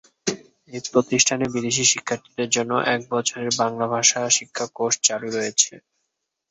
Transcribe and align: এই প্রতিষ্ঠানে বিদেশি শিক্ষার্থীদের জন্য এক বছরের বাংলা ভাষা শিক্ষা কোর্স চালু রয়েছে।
এই 0.69 0.81
প্রতিষ্ঠানে 0.87 1.45
বিদেশি 1.47 1.83
শিক্ষার্থীদের 1.85 2.49
জন্য 2.49 2.71
এক 2.93 3.01
বছরের 3.11 3.51
বাংলা 3.59 3.85
ভাষা 3.87 4.19
শিক্ষা 4.37 4.65
কোর্স 4.75 4.95
চালু 5.07 5.27
রয়েছে। 5.29 5.73